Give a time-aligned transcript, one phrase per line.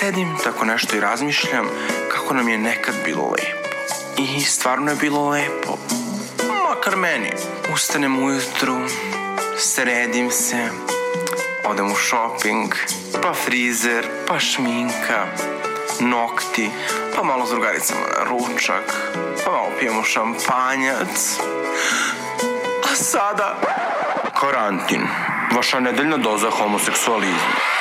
[0.00, 1.66] sedim, tako nešto i razmišljam
[2.12, 3.68] kako nam je nekad bilo lepo.
[4.18, 5.78] I stvarno je bilo lepo.
[6.68, 7.30] Makar meni.
[7.74, 8.80] Ustanem ujutru,
[9.58, 10.68] sredim se,
[11.64, 12.74] odem u shopping,
[13.22, 15.26] pa frizer, pa šminka,
[16.00, 16.70] nokti,
[17.16, 19.12] pa malo s drugaricama na ručak,
[19.44, 21.38] pa malo pijemo šampanjac.
[22.92, 23.60] A sada,
[24.40, 25.02] karantin,
[25.56, 27.79] vaša nedeljna doza homoseksualizma.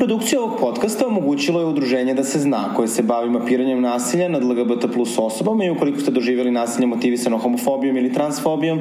[0.00, 4.44] Produkcija ovog podcasta omogućilo je udruženje da se zna, koje se bavi mapiranjem nasilja nad
[4.44, 8.80] LGBT plus osobama i ukoliko ste doživjeli nasilje motivisano homofobijom ili transfobijom,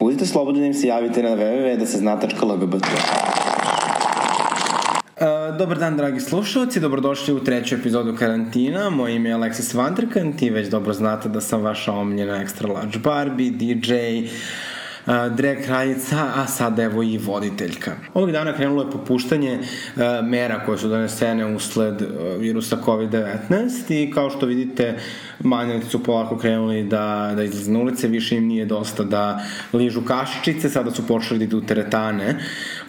[0.00, 2.86] budite slobodni da im se javite na www.dasezna.lgbt.
[5.22, 8.90] Uh, dobar dan, dragi slušalci, dobrodošli u treću epizodu karantina.
[8.90, 12.98] Moje ime je Alexis Vanderkant i već dobro znate da sam vaša omljena Extra Large
[12.98, 13.94] Barbie, DJ,
[15.06, 17.92] drag kraljica, a sada evo i voditeljka.
[18.14, 19.58] Ovog dana krenulo je popuštanje
[20.22, 22.02] mera koje su donesene usled
[22.38, 24.98] virusa COVID-19 i kao što vidite
[25.40, 30.02] manjalici su polako krenuli da, da izlaze na ulice, više im nije dosta da ližu
[30.02, 32.38] kašičice, sada su počeli da idu teretane,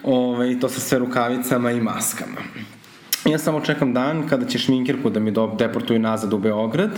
[0.02, 2.40] ovaj, i to sa sve rukavicama i maskama.
[3.24, 6.90] Ja samo čekam dan kada će šminkirku da mi deportuju nazad u Beograd,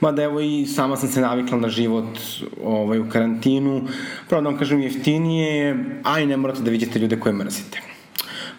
[0.00, 2.18] mada evo i sama sam se navikla na život
[2.64, 3.82] ovaj, u karantinu,
[4.28, 7.80] pravo da vam kažem jeftinije je, a i ne morate da vidite ljude koje mrzite.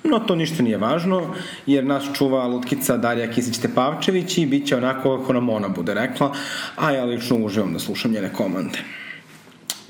[0.03, 1.33] No, to ništa nije važno,
[1.65, 6.33] jer nas čuva lutkica Darija Kisić-Tepavčević i bit će onako kako nam ona bude rekla,
[6.75, 8.79] a ja lično uživam da slušam njene komande.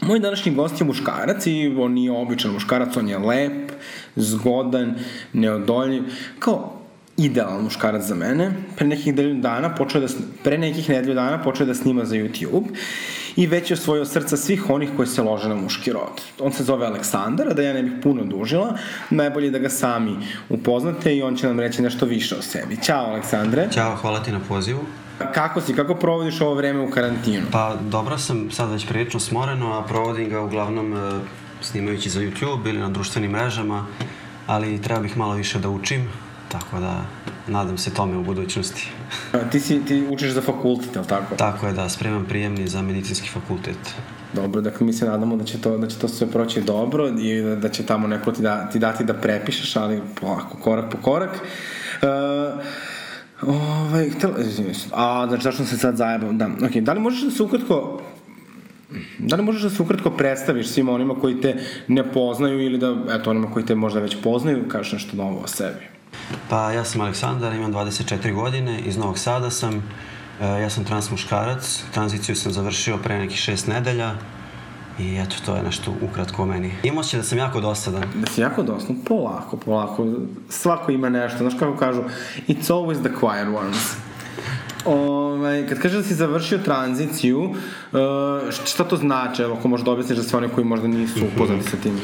[0.02, 3.72] Moj današnji gost je muškarac i on nije običan muškarac, on je lep,
[4.16, 4.96] zgodan,
[5.34, 6.04] neodoljiv,
[6.40, 6.77] kao
[7.18, 8.52] idealan muškarac za mene.
[8.76, 10.08] Pre nekih nedelju dana počeo da,
[10.44, 12.66] pre nekih nedelju dana počeo da snima za YouTube
[13.36, 16.22] i već je osvojio srca svih onih koji se lože na muški rod.
[16.40, 18.78] On se zove Aleksandar, a da ja ne bih puno dužila,
[19.10, 20.18] najbolje da ga sami
[20.50, 22.78] upoznate i on će nam reći nešto više o sebi.
[22.84, 23.68] Ćao Aleksandre.
[23.72, 24.80] Ćao, hvala ti na pozivu.
[25.34, 27.46] Kako si, kako provodiš ovo vreme u karantinu?
[27.52, 31.20] Pa dobro sam, sad već prilično smoreno, a provodim ga uglavnom e,
[31.62, 33.86] snimajući za YouTube ili na društvenim mrežama,
[34.48, 36.10] ali treba bih malo više da učim,
[36.52, 37.06] Tako da,
[37.48, 38.92] nadam se tome u budućnosti.
[39.32, 41.36] A, ti, si, ti učiš za fakultet, je li tako?
[41.36, 43.78] Tako je, da, spremam prijemni za medicinski fakultet.
[44.34, 47.42] Dobro, dakle mi se nadamo da će to, da će to sve proći dobro i
[47.42, 50.98] da, da će tamo neko ti, da, ti dati da prepišeš, ali polako, korak po
[50.98, 51.32] korak.
[52.02, 52.64] Uh,
[53.42, 54.36] Ovaj, htjela,
[54.92, 56.38] a, znači, zašto se sad zajebam?
[56.38, 58.02] Da, ok, da li možeš da se ukratko
[59.20, 61.56] Da li možeš da se ukratko predstaviš svima onima koji te
[61.88, 65.48] ne poznaju ili da, eto, onima koji te možda već poznaju, kažeš nešto novo o
[65.48, 65.97] sebi?
[66.50, 69.84] Pa ja sam Aleksandar, imam 24 godine, iz Novog Sada sam,
[70.42, 74.16] e, ja sam trans muškarac, tranziciju sam završio pre nekih 6 nedelja,
[75.00, 76.72] I eto, to je nešto ukratko o meni.
[76.84, 78.04] Imao će da sam jako dosadan.
[78.16, 78.98] Da si jako dosadan?
[79.08, 80.08] Polako, polako.
[80.50, 81.38] Svako ima nešto.
[81.38, 82.02] Znaš kako kažu?
[82.48, 83.96] It's always the quiet ones.
[84.88, 89.42] Ovaj, kad kažeš da si završio tranziciju, uh, šta to znači?
[89.42, 92.00] Evo, ako možda objasniš za sve one koji možda nisu upoznati sa tim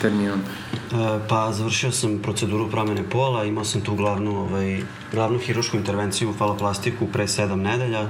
[0.00, 0.40] terminom.
[0.40, 4.80] Uh, pa, završio sam proceduru promene pola, imao sam tu glavnu, ovaj,
[5.12, 8.08] glavnu hirušku intervenciju u faloplastiku pre 7 nedelja,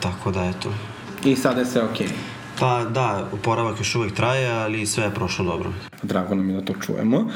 [0.00, 0.72] tako da, eto.
[1.24, 2.06] I sada je sve okej?
[2.06, 2.31] Okay.
[2.62, 5.72] Pa da, oporavak još uvek traje, ali sve je prošlo dobro.
[6.02, 7.18] Drago nam je da to čujemo.
[7.18, 7.26] Uh,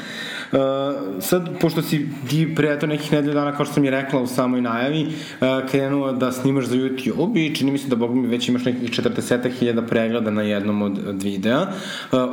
[1.21, 4.27] sad, pošto si ti pre eto nekih nedelja dana, kao što sam i rekla u
[4.27, 8.27] samoj najavi, uh, krenuo da snimaš za YouTube i čini mi se da, bog mi,
[8.27, 11.61] već imaš nekih 40.000 pregleda na jednom od, od videa.
[11.61, 11.67] Uh,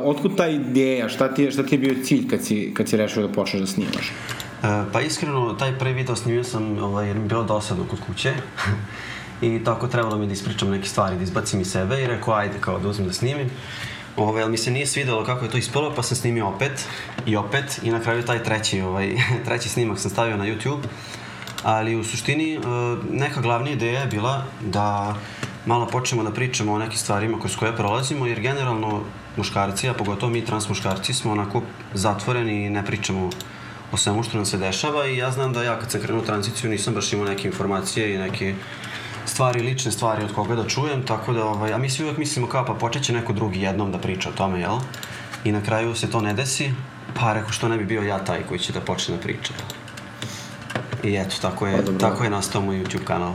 [0.03, 1.09] otkud ta ideja?
[1.09, 3.61] Šta ti, je, šta ti je bio cilj kad si, kad si rešio da počneš
[3.61, 4.11] da snimaš?
[4.63, 8.33] Uh, pa iskreno, taj prvi video snimio sam ovaj, jer mi bilo dosadno kod kuće.
[9.41, 12.57] i tako trebalo mi da ispričam neke stvari, da izbacim iz sebe i rekao ajde
[12.61, 13.49] kao da uzmem da snimim.
[14.17, 16.87] Ovaj, ali mi se nije svidelo kako je to ispalo, pa sam snimio opet
[17.25, 19.15] i opet i na kraju taj treći, ovaj,
[19.45, 20.83] treći snimak sam stavio na YouTube.
[21.63, 22.59] Ali u suštini e,
[23.11, 25.15] neka glavna ideja je bila da
[25.65, 29.01] malo počnemo da pričamo o nekim stvarima kroz koje prolazimo, jer generalno
[29.37, 31.61] muškarci, a pogotovo mi trans muškarci, smo onako
[31.93, 33.29] zatvoreni i ne pričamo
[33.91, 36.69] o svemu što nam se dešava i ja znam da ja kad sam krenuo tranziciju
[36.69, 38.55] nisam baš imao neke informacije i neke
[39.29, 42.47] stvari, lične stvari od koga da čujem, tako da, ovaj, a mi svi uvek mislimo
[42.47, 44.79] kao pa počeće neko drugi jednom da priča o tome, jel?
[45.43, 46.71] I na kraju se to ne desi,
[47.13, 49.53] pa rekao što ne bi bio ja taj koji će da počne da priča.
[51.03, 53.33] I eto, tako je, pa, tako je nastao moj YouTube kanal.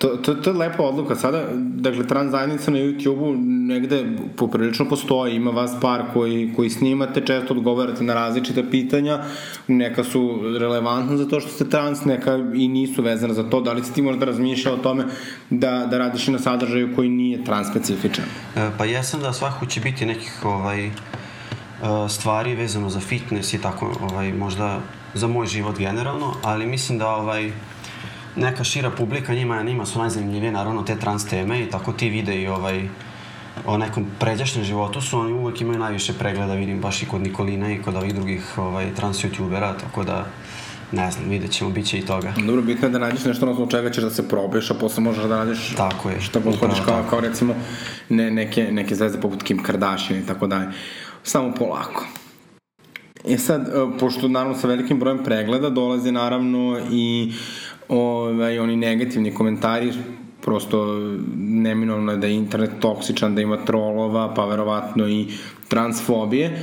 [0.00, 1.14] To, to, to je lepa odluka.
[1.14, 3.34] Sada, dakle, trans zajednica na YouTube-u
[3.68, 4.06] negde
[4.36, 5.34] poprilično postoji.
[5.36, 9.18] Ima vas par koji, koji snimate, često odgovarate na različite pitanja.
[9.68, 13.60] Neka su relevantna za to što ste trans, neka i nisu vezana za to.
[13.60, 15.04] Da li si ti možda razmišljao o tome
[15.50, 18.24] da, da radiš i na sadržaju koji nije trans specifičan?
[18.56, 20.90] E, pa jesam da svakako će biti nekih ovaj,
[22.08, 24.80] stvari vezano za fitness i tako, ovaj, možda
[25.14, 27.52] za moj život generalno, ali mislim da ovaj,
[28.36, 32.46] neka šira publika njima, njima su najzanimljivije naravno te trans teme i tako ti videi
[32.46, 32.88] ovaj,
[33.66, 37.72] o nekom pređašnjem životu su oni uvek imaju najviše pregleda, vidim baš i kod Nikolina
[37.72, 40.26] i kod ovih drugih ovaj, trans youtubera, tako da
[40.92, 42.32] ne znam, vidjet ćemo, bit će i toga.
[42.46, 45.02] Dobro, bitno je da nađeš nešto na osnovu čega ćeš da se probiješ, a posle
[45.02, 47.54] možeš da nađeš tako je, šta god hoćeš, kao, kao recimo
[48.08, 50.66] ne, neke, neke zvezde poput Kim Kardashian i tako dalje.
[51.22, 52.06] Samo polako.
[53.28, 57.32] E sad, e, pošto naravno sa velikim brojem pregleda dolaze naravno i
[57.90, 59.92] ovaj, oni negativni komentari
[60.42, 60.98] prosto
[61.36, 65.26] neminovno je da je internet toksičan, da ima trolova, pa verovatno i
[65.68, 66.46] transfobije.
[66.46, 66.60] E,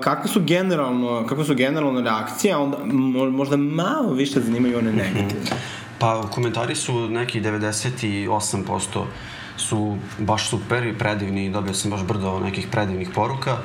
[0.00, 2.78] kakve su generalno, kakve su generalno reakcije, a onda
[3.30, 5.56] možda malo više zanimaju one negativne?
[5.98, 9.04] Pa komentari su neki 98%
[9.56, 13.56] su baš super i predivni, dobio sam baš brdo nekih predivnih poruka.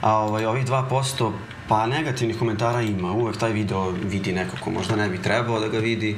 [0.00, 1.30] A ovaj, ovih 2%
[1.68, 3.12] pa negativnih komentara ima.
[3.12, 6.16] Uvek taj video vidi neko ko možda ne bi trebao da ga vidi.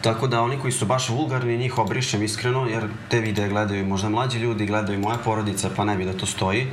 [0.00, 4.08] Tako da oni koji su baš vulgarni, njih obrišem iskreno, jer te videe gledaju možda
[4.08, 6.66] mlađi ljudi, gledaju moja porodica, pa ne bi da to stoji.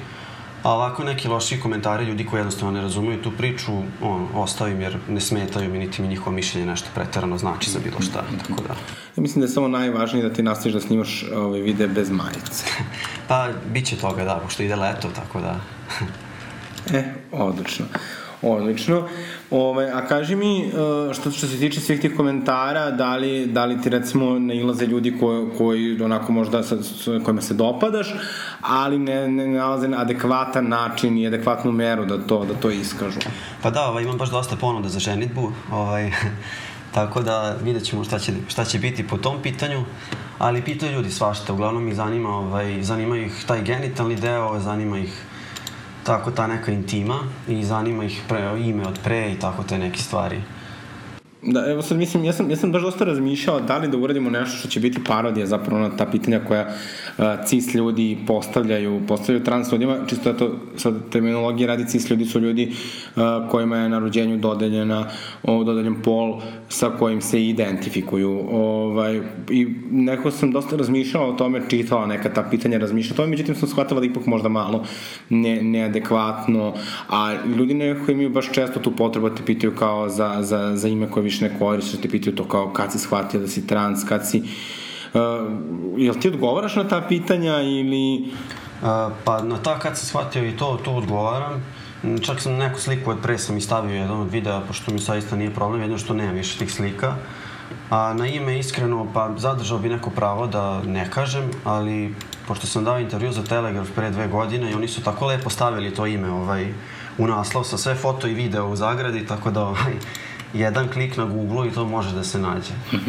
[0.64, 3.72] A ovako neki loši komentari ljudi koji jednostavno ne razumeju tu priču,
[4.02, 8.02] on, ostavim jer ne smetaju mi niti mi njihovo mišljenje nešto preterano znači za bilo
[8.02, 8.74] šta, tako da.
[9.18, 12.66] Ja mislim da je samo najvažnije da ti nastaviš da snimaš ove videe bez majice.
[13.28, 15.60] pa, bit će toga, da, pošto ide leto, tako da...
[16.94, 17.86] e, odlično.
[18.42, 19.08] Odlično.
[19.52, 20.72] Ove, a kaži mi, e,
[21.14, 25.18] što, što se tiče svih tih komentara, da li, da li ti recimo nailaze ljudi
[25.20, 28.16] koji, koji onako možda sa, sa kojima se dopadaš,
[28.62, 33.20] ali ne, ne nalaze na adekvatan način i adekvatnu meru da to, da to iskažu?
[33.62, 36.12] Pa da, ovaj, imam baš dosta ponuda za ženitbu, ovaj,
[36.96, 39.84] tako da vidjet ćemo šta će, šta će biti po tom pitanju,
[40.38, 45.26] ali pitaju ljudi svašta, uglavnom ih zanima, ovaj, zanima ih taj genitalni deo, zanima ih
[46.04, 49.98] tako ta neka intima i zanima ih pre, ime od pre i tako te neke
[49.98, 50.42] stvari.
[51.44, 54.30] Da, evo sad mislim, ja sam, ja sam baš dosta razmišljao da li da uradimo
[54.30, 56.68] nešto što će biti parodija zapravo na ta pitanja koja
[57.18, 62.26] uh, cis ljudi postavljaju, postavljaju trans ljudima, čisto da to sad terminologija radi cis ljudi
[62.26, 62.72] su ljudi
[63.16, 63.22] uh,
[63.52, 65.08] kojima je na rođenju dodeljena,
[65.44, 68.48] o, dodeljen pol sa kojim se identifikuju.
[68.52, 73.30] Ovaj, I neko sam dosta razmišljao o tome, čitala neka ta pitanja, razmišljao o tome,
[73.30, 74.86] međutim sam shvatila da ipak možda malo
[75.30, 76.74] ne, neadekvatno,
[77.10, 80.88] a ljudi nekako imaju baš često tu potrebu da te pitaju kao za, za, za
[80.88, 84.04] ime koje više ne koristiš, te pitaju to kao kad si shvatio da si trans,
[84.04, 84.44] kad si...
[85.14, 85.22] Uh,
[85.98, 88.26] jel ti odgovaraš na ta pitanja ili...
[88.82, 91.64] Uh, pa na ta kad si shvatio i to, to odgovaram.
[92.22, 95.36] Čak sam neku sliku od pre sam i stavio jedan od videa, pošto mi saista
[95.36, 97.16] nije problem, jedno što nemam više tih slika.
[97.90, 102.16] A na ime iskreno, pa zadržao bi neko pravo da ne kažem, ali
[102.48, 105.94] pošto sam dao intervju za Telegraf pre dve godine i oni su tako lepo stavili
[105.94, 106.74] to ime ovaj,
[107.18, 109.94] u naslov sa sve foto i video u zagradi, tako da ovaj,
[110.54, 112.74] jedan klik na Google i to može da se nađe.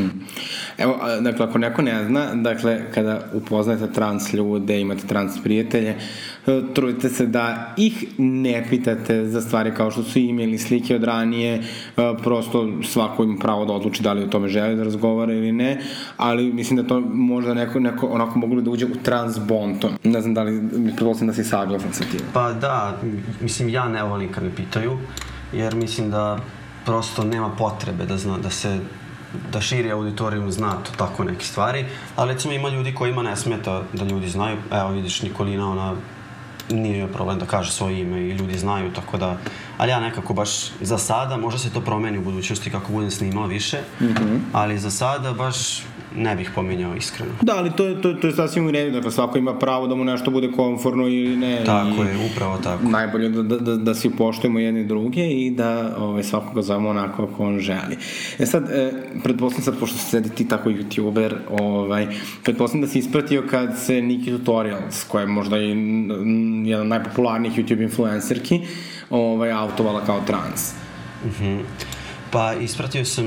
[0.78, 5.96] Evo, dakle, ako neko ne zna, dakle, kada upoznate trans ljude, imate trans prijatelje,
[6.46, 10.96] e, trudite se da ih ne pitate za stvari kao što su ime ili slike
[10.96, 11.62] od ranije, e,
[12.22, 15.80] prosto svako ima pravo da odluči da li o tome želi da razgovara ili ne,
[16.16, 19.90] ali mislim da to možda neko, neko onako moglo da uđe u trans bonton.
[20.04, 22.20] Ne znam da li, pretpostavljam da si saglasan sa tim.
[22.32, 22.96] Pa da,
[23.40, 24.98] mislim, ja ne volim kad me pitaju,
[25.52, 26.38] jer mislim da
[26.84, 28.80] prosto nema potrebe da, zna, da se
[29.52, 31.84] da širi auditorijum zna to tako neke stvari,
[32.16, 35.94] ali recimo ima ljudi kojima ne smeta da ljudi znaju, evo vidiš Nikolina, ona
[36.70, 39.36] nije problem da kaže svoje ime i ljudi znaju, tako da,
[39.78, 43.46] ali ja nekako baš za sada, možda se to promeni u budućnosti kako budem snimala
[43.46, 44.38] više, mm -hmm.
[44.52, 45.82] ali za sada baš
[46.16, 47.32] ne bih pominjao iskreno.
[47.40, 50.04] Da, ali to to, to je sasvim u redu, dakle svako ima pravo da mu
[50.04, 51.64] nešto bude konforno ili ne.
[51.64, 52.88] Tako i je, upravo tako.
[52.88, 57.26] Najbolje da, da, da, da svi poštujemo jedni druge i da ovaj, svakoga zovemo onako
[57.26, 57.96] kako on želi.
[58.38, 58.92] E sad, e,
[59.22, 62.06] pretpostavljam sad, pošto sedi ti tako youtuber, ovaj,
[62.44, 65.68] pretpostavljam da si ispratio kad se Niki Tutorials, koja je možda i
[66.64, 68.60] jedan od najpopularnijih YouTube influencerki,
[69.10, 70.72] ovaj, autovala kao trans.
[71.26, 71.52] Mhm.
[71.52, 72.01] Mm
[72.32, 73.26] Pa ispratio sam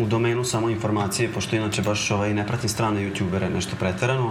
[0.00, 4.30] u domenu samo informacije, pošto inače baš ovaj, ne pratim strane youtubere nešto preterano.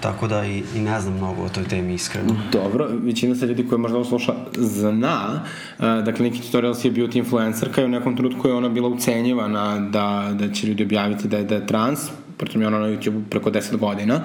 [0.00, 2.36] Tako da i, i ne znam mnogo o toj temi iskreno.
[2.52, 4.18] Dobro, većina se ljudi koji možda ovo
[4.56, 5.42] zna,
[5.78, 9.78] uh, dakle neki tutorials je beauty influencerka i u nekom trenutku je ona bila ucenjivana
[9.78, 12.00] da, da će ljudi objaviti da je, da je trans,
[12.36, 14.20] pritom je ona na YouTube preko 10 godina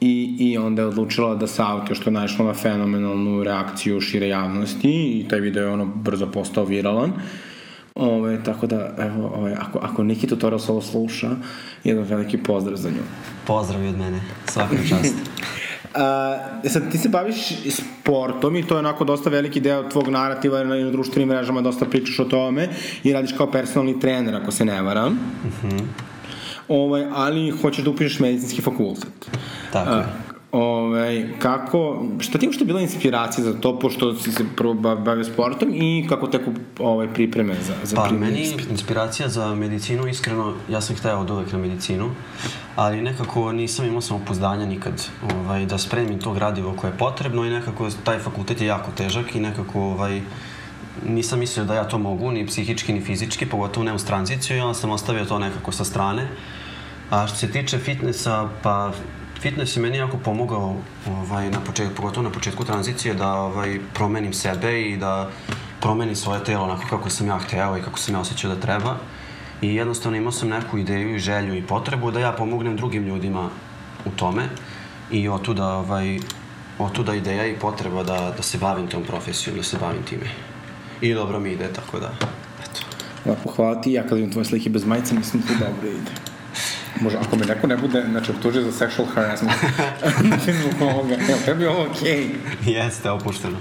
[0.00, 5.20] i, i onda je odlučila da auto što je naišlo na fenomenalnu reakciju šire javnosti
[5.20, 7.10] i taj video je ono brzo postao viralan.
[7.10, 7.16] Uh,
[7.94, 11.30] Ove, tako da, evo, ove, ako, ako Niki Tutorials ovo sluša,
[11.84, 13.02] jedan veliki pozdrav za nju.
[13.46, 15.14] Pozdrav i od mene, svaka čast.
[15.92, 17.36] Uh, sad, ti se baviš
[17.68, 22.18] sportom i to je onako dosta veliki deo tvog narativa na, društvenim mrežama, dosta pričaš
[22.18, 22.68] o tome
[23.04, 25.12] i radiš kao personalni trener, ako se ne varam.
[25.12, 25.82] Mm -hmm.
[26.68, 29.30] ovaj, ali hoćeš da upišeš medicinski fakultet.
[29.72, 34.74] Tako uh, Ovaj, kako, šta ti uopšte bila inspiracija za to, pošto si se prvo
[34.74, 38.70] bavio sportom i kako teku ovaj, pripreme za, za pa, meni ispit?
[38.70, 42.10] inspiracija za medicinu, iskreno, ja sam hteo od uvek na medicinu,
[42.76, 47.50] ali nekako nisam imao samopozdanja nikad ovaj, da spremim to gradivo koje je potrebno i
[47.50, 50.20] nekako taj fakultet je jako težak i nekako ovaj,
[51.08, 54.60] nisam mislio da ja to mogu, ni psihički, ni fizički, pogotovo ne uz tranziciju i
[54.60, 56.28] onda sam ostavio to nekako sa strane.
[57.10, 58.92] A što se tiče fitnessa, pa
[59.42, 60.76] fitness je meni jako pomogao
[61.08, 65.30] ovaj, na početku, pogotovo na početku tranzicije da ovaj, promenim sebe i da
[65.80, 68.96] promenim svoje telo onako kako sam ja hteo i kako sam ja osjećao da treba.
[69.62, 73.48] I jednostavno imao sam neku ideju i želju i potrebu da ja pomognem drugim ljudima
[74.04, 74.48] u tome
[75.10, 76.18] i otuda, ovaj,
[76.78, 80.30] otuda ideja i potreba da, da se bavim tom profesijom, da se bavim time.
[81.00, 82.12] I dobro mi ide, tako da,
[82.62, 82.80] eto.
[83.24, 83.92] Lepo, hvala ti.
[83.92, 86.31] Ja kad vidim tvoje slike bez majice, mislim da dobro ide.
[87.00, 89.52] Može, ako me neko ne bude, znači, optužio za sexual harassment,
[90.26, 92.28] znači, zbog ovoga, jel, tebi ovo okej?
[92.64, 92.74] Okay?
[92.74, 93.56] Jeste, opušteno.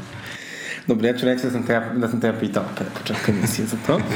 [0.87, 3.77] Dobro, ja ću reći da sam te, da sam te pitao pre početka emisije za
[3.87, 3.99] to.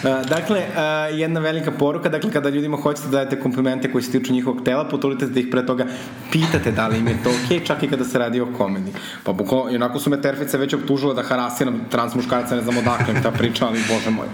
[0.00, 4.10] Uh, dakle, uh, jedna velika poruka, dakle, kada ljudima hoćete da dajete komplimente koji se
[4.12, 5.86] tiču njihovog tela, potolite da ih pre toga
[6.32, 8.92] pitate da li im je to okej, okay, čak i kada se radi o komedi.
[9.24, 12.78] Pa buko, i onako su me terfice već optužile da harasiram trans muškarca, ne znam
[12.78, 14.26] odakle ta priča, ali bože moj.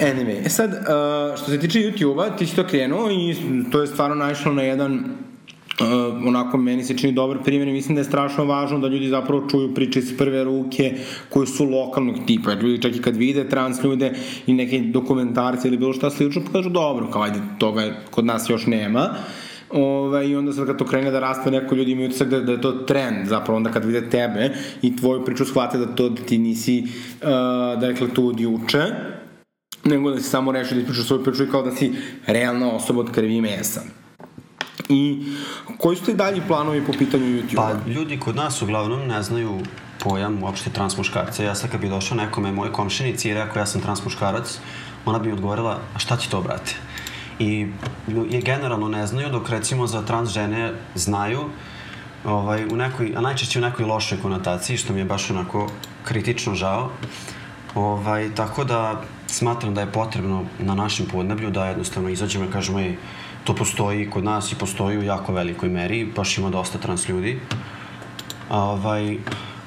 [0.00, 3.36] Anyway, e sad, uh, što se tiče YouTube-a, ti si to krenuo i
[3.72, 7.94] to je stvarno naišlo na jedan uh, onako meni se čini dobar primjer i mislim
[7.94, 10.94] da je strašno važno da ljudi zapravo čuju priče iz prve ruke
[11.28, 14.12] koji su lokalnog tipa, ljudi čak i kad vide trans ljude
[14.46, 18.50] i neke dokumentarce ili bilo šta slično, pa kažu dobro, kao ajde, toga kod nas
[18.50, 19.14] još nema.
[19.70, 22.52] Ove, I onda sad kad to krene da raste, neko ljudi imaju utisak da, da
[22.52, 24.50] je to trend, zapravo onda kad vide tebe
[24.82, 27.28] i tvoju priču shvate da to da ti nisi, uh,
[27.80, 28.84] dakle, tu od juče,
[29.84, 31.92] nego da si samo rešio da ispričaš svoju priču i kao da si
[32.26, 33.82] realna osoba od krvi i mesa.
[34.88, 35.22] I
[35.78, 37.78] koji su ti dalji planovi po pitanju YouTube-a?
[37.84, 39.60] Pa ljudi kod nas uglavnom ne znaju
[39.98, 41.44] pojam uopšte transmuškarca.
[41.44, 44.58] Ja sad kad bi došao nekome moje komšinici i rekao ja sam transmuškarac,
[45.04, 46.74] ona bi mi odgovorila, a šta ti to, brate?
[47.38, 47.66] I
[48.30, 51.40] je generalno ne znaju, dok recimo za trans žene znaju,
[52.24, 55.68] ovaj, u nekoj, a najčešće u nekoj lošoj konotaciji, što mi je baš onako
[56.04, 56.90] kritično žao.
[57.74, 59.02] Ovaj, tako da
[59.34, 62.96] smatram da je potrebno na našem podneblju da jednostavno izađemo i kažemo ej,
[63.44, 67.40] to postoji kod nas i postoji u jako velikoj meri, baš ima dosta trans ljudi.
[68.48, 69.16] A, ovaj,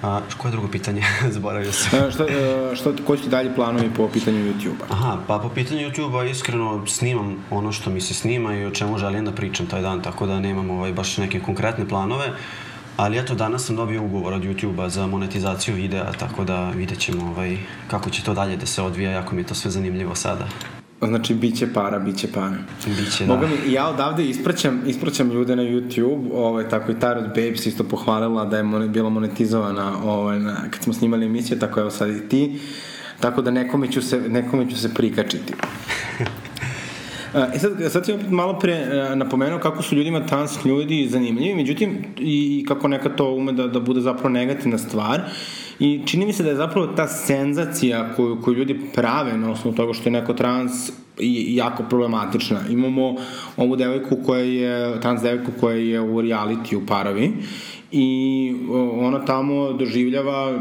[0.01, 1.03] a, koje je drugo pitanje?
[1.35, 1.99] Zaboravio sam.
[1.99, 4.85] E, šta, e, šta, koji su dalje planovi po pitanju YouTube-a?
[4.89, 8.97] Aha, pa po pitanju YouTube-a iskreno snimam ono što mi se snima i o čemu
[8.97, 12.33] želim da pričam taj dan, tako da nemam ovaj, baš neke konkretne planove.
[12.97, 17.31] Ali eto, danas sam dobio ugovor od YouTube-a za monetizaciju videa, tako da vidjet ćemo
[17.31, 17.57] ovaj,
[17.87, 20.47] kako će to dalje da se odvija, jako mi je to sve zanimljivo sada.
[21.07, 22.57] Znači, bit će para, bit će para.
[22.85, 23.33] Biće, da.
[23.33, 27.83] Mogu mi, ja odavde ispraćam, ispraćam ljude na YouTube, ovaj, tako i Tarot Babes isto
[27.83, 32.09] pohvalila da je mon, bila monetizovana ovaj, na, kad smo snimali emisiju, tako evo sad
[32.09, 32.59] i ti.
[33.19, 35.53] Tako da nekome ću se, nekome ću se prikačiti.
[37.33, 41.55] E sad, sad sam opet malo pre e, napomenuo kako su ljudima trans ljudi zanimljivi,
[41.55, 45.21] međutim i kako neka to ume da, da bude zapravo negativna stvar.
[45.79, 49.75] I čini mi se da je zapravo ta senzacija koju, koju ljudi prave na osnovu
[49.75, 50.71] toga što je neko trans
[51.19, 52.59] i jako problematična.
[52.69, 53.15] Imamo
[53.57, 57.31] ovu devojku koja je, trans devojku koja je u reality u parovi
[57.91, 58.55] i
[58.99, 60.59] ona tamo doživljava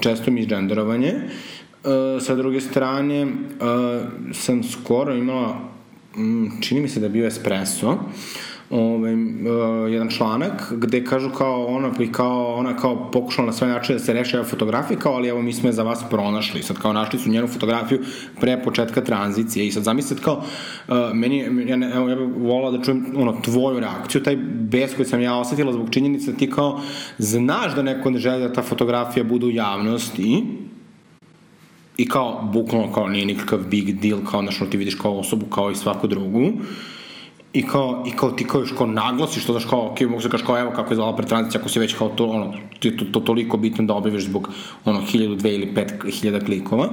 [0.00, 1.08] često misgenderovanje.
[1.08, 3.26] E, sa druge strane, e,
[4.32, 5.75] sam skoro imala
[6.16, 7.98] Mm, čini mi se da je bio Espresso,
[8.70, 9.20] ovaj, uh,
[9.92, 14.04] jedan članak gde kažu kao ona i kao ona kao pokušala na sve načine da
[14.04, 16.62] se reši fotografije kao ali evo mi smo je za vas pronašli.
[16.62, 18.00] Sad kao našli su njenu fotografiju
[18.40, 20.42] pre početka tranzicije i sad zamislite kao
[20.88, 24.36] uh, meni ja ne, evo ja bih volao da čujem ono tvoju reakciju taj
[24.70, 26.80] bes koji sam ja osetila zbog činjenice da ti kao
[27.18, 30.44] znaš da neko ne želi da ta fotografija bude u javnosti
[31.96, 35.70] i kao, bukvalno kao nije nikakav big deal, kao znaš, ti vidiš kao osobu kao
[35.70, 36.52] i svaku drugu,
[37.52, 40.30] i kao, i kao ti kao još kao naglasiš to, znaš, kao, ok, mogu se
[40.30, 42.96] kaš kao, evo kako je zvala pretranzicija, ako si već kao to, ono, ti je
[42.96, 44.48] to, to toliko bitno da objaviš zbog,
[44.84, 46.88] ono, hiljadu, dve ili pet hiljada klikova,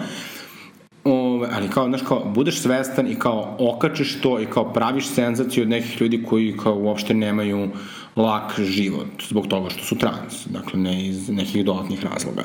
[1.03, 5.63] Ove, ali kao, znaš, kao, budeš svestan i kao okačeš to i kao praviš senzaciju
[5.63, 7.69] od nekih ljudi koji kao uopšte nemaju
[8.15, 12.43] lak život zbog toga što su trans, dakle ne iz nekih dodatnih razloga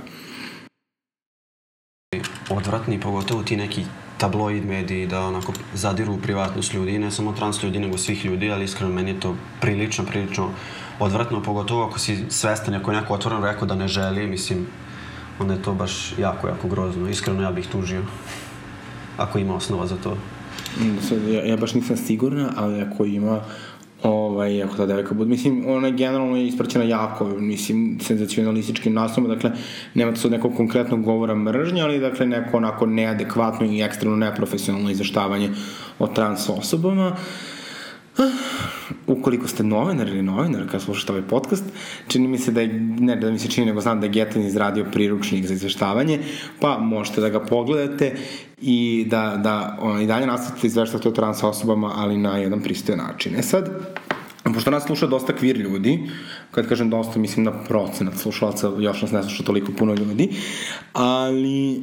[2.51, 3.85] odvratni, pogotovo ti neki
[4.19, 8.51] tabloid mediji da onako zadiru u privatnost ljudi, ne samo trans ljudi, nego svih ljudi,
[8.51, 10.51] ali iskreno meni je to prilično, prilično
[10.99, 14.67] odvratno, pogotovo ako si svestan, ako je neko otvoreno rekao da ne želi, mislim,
[15.39, 17.09] onda je to baš jako, jako grozno.
[17.09, 18.03] Iskreno ja bih tužio,
[19.17, 20.17] ako ima osnova za to.
[21.09, 23.41] Sad, ja, ja baš nisam sigurna, ali ako ima
[24.03, 29.53] ovaj, ako ta devojka bude, mislim, ona je generalno ispraćena jako, mislim, senzacionalističkim naslovima, dakle,
[29.95, 34.91] nema to sad nekog konkretnog govora mržnja, ali, dakle, neko onako neadekvatno i ekstremno neprofesionalno
[34.91, 35.51] izveštavanje
[35.99, 37.17] o trans osobama.
[39.07, 41.65] Ukoliko ste novinar ili novinar kad slušate ovaj podcast,
[42.09, 44.43] čini mi se da je, ne da mi se čini, nego znam da je Getan
[44.43, 46.19] izradio priručnik za izveštavanje,
[46.61, 48.17] pa možete da ga pogledate
[48.61, 52.99] i da, da on, i dalje nastavite izveštavati o trans osobama, ali na jedan pristojan
[52.99, 53.37] način.
[53.37, 53.71] E sad,
[54.55, 56.11] pošto nas sluša dosta kvir ljudi,
[56.51, 60.29] kad kažem dosta, mislim na procenat slušalaca, još nas ne sluša toliko puno ljudi,
[60.93, 61.79] ali e,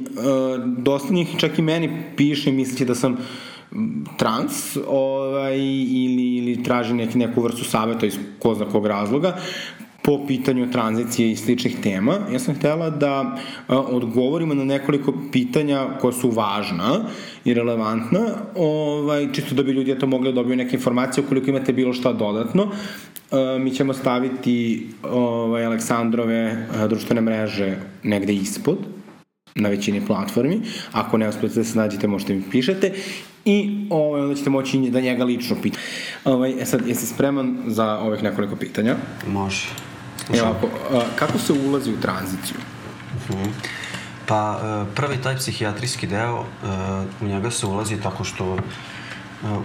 [0.77, 3.17] dosta njih čak i meni piše misleći da sam
[4.17, 9.37] trans ovaj, ili, ili traži neki, neku vrstu saveta iz ko zna kog razloga,
[10.03, 12.17] po pitanju tranzicije i sličnih tema.
[12.33, 17.05] Ja sam htela da odgovorimo na nekoliko pitanja koja su važna
[17.45, 18.19] i relevantna,
[18.55, 22.13] ovaj, čisto da bi ljudi to mogli da dobiju neke informacije ukoliko imate bilo šta
[22.13, 22.67] dodatno.
[23.59, 28.77] Mi ćemo staviti ovaj, Aleksandrove društvene mreže negde ispod,
[29.55, 30.61] na većini platformi.
[30.91, 32.91] Ako ne uspete da se nađete, možete mi pišete.
[33.45, 35.83] I ovaj, onda ćete moći da njega lično pitati.
[36.25, 38.95] Ovaj, e sad, jesi spreman za ovih nekoliko pitanja?
[39.27, 39.67] Može.
[40.33, 42.57] Evo, ako, a, kako se ulazi u tranziciju?
[43.29, 43.47] Uh -huh.
[44.27, 46.45] Pa, e, prvi taj psihijatrijski deo, e,
[47.21, 48.57] u njega se ulazi tako što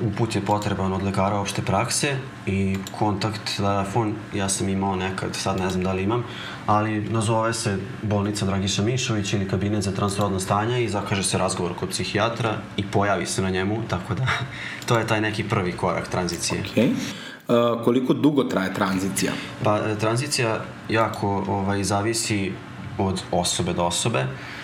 [0.02, 5.60] uput je potreban od lekara opšte prakse i kontakt telefon ja sam imao nekad, sad
[5.60, 6.24] ne znam da li imam,
[6.66, 11.74] ali nazove se bolnica Dragiša Mišović ili kabinet za transrodna stanja i zakaže se razgovor
[11.74, 14.26] kod psihijatra i pojavi se na njemu, tako da
[14.86, 16.62] to je taj neki prvi korak tranzicije.
[16.76, 16.90] Okay.
[16.90, 19.32] Uh, koliko dugo traje tranzicija?
[19.64, 22.52] Pa, e, tranzicija jako ovaj, zavisi
[22.98, 24.20] od osobe do osobe.
[24.20, 24.59] Uh,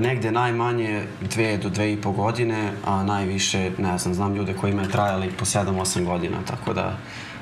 [0.00, 4.72] negde najmanje dve do dve i po godine, a najviše, ne znam, znam ljude koji
[4.72, 6.96] imaju trajali po 7-8 godina, tako da,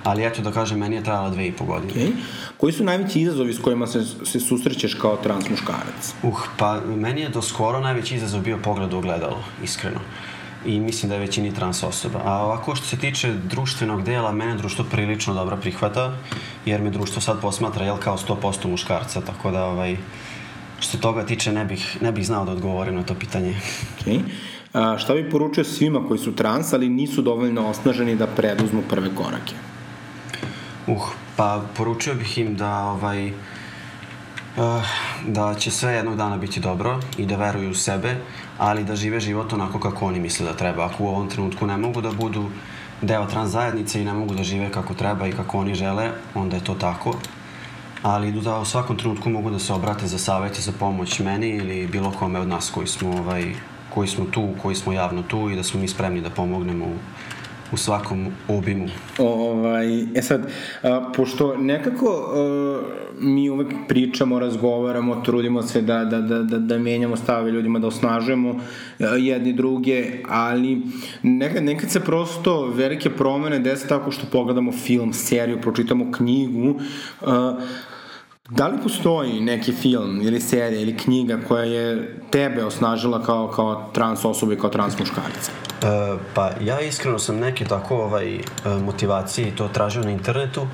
[0.05, 1.93] ali eto da kažem, meni je trajala dve i po godine.
[1.95, 2.13] Okay.
[2.57, 6.15] Koji su najveći izazovi s kojima se, se susrećeš kao trans muškarac?
[6.23, 10.01] Uh, pa meni je do skoro najveći izazov bio pogled u ogledalo, iskreno
[10.67, 12.21] i mislim da je većini trans osoba.
[12.25, 16.13] A ovako što se tiče društvenog dela, mene društvo prilično dobro prihvata,
[16.67, 19.97] jer me društvo sad posmatra jel, kao 100% muškarca, tako da ovaj,
[20.81, 23.55] Što se toga tiče, ne bih, ne bih znao da odgovorim na to pitanje.
[23.99, 24.21] Okay.
[24.73, 29.15] A, šta bi poručio svima koji su trans, ali nisu dovoljno osnaženi da preduzmu prve
[29.15, 29.55] korake?
[30.87, 33.35] Uh, pa poručio bih im da ovaj, uh,
[35.27, 38.17] da će sve jednog dana biti dobro i da veruju u sebe,
[38.59, 40.85] ali da žive život onako kako oni misle da treba.
[40.85, 42.51] Ako u ovom trenutku ne mogu da budu
[43.03, 46.57] deo trans zajednice i ne mogu da žive kako treba i kako oni žele, onda
[46.57, 47.15] je to tako
[48.03, 51.49] ali da u svakom trenutku mogu da se obrate za savjet i za pomoć meni
[51.49, 53.55] ili bilo kome od nas koji smo, ovaj,
[53.95, 56.97] koji smo tu, koji smo javno tu i da smo mi spremni da pomognemo u,
[57.73, 58.89] u svakom obimu.
[59.19, 60.47] Ovaj, e sad,
[60.83, 62.81] a, pošto nekako a,
[63.21, 67.87] mi uvek pričamo, razgovaramo, trudimo se da, da, da, da, da menjamo stave ljudima, da
[67.87, 68.61] osnažujemo
[69.01, 70.83] a, jedni druge, ali
[71.23, 76.75] nekad, nekad se prosto velike promene desi tako što pogledamo film, seriju, pročitamo knjigu,
[77.23, 77.61] a,
[78.51, 83.91] Da li postoji neki film ili serija ili knjiga koja je tebe osnažila kao, kao
[83.93, 85.66] trans osoba i kao trans muškarica?
[85.83, 88.41] E, pa ja iskreno sam neke tako ovaj, e,
[88.83, 90.67] motivacije to tražio na internetu